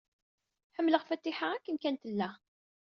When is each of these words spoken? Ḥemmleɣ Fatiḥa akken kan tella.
Ḥemmleɣ 0.75 1.03
Fatiḥa 1.05 1.47
akken 1.53 1.75
kan 1.81 1.95
tella. 2.01 2.29